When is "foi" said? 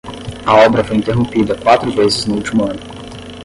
0.83-0.97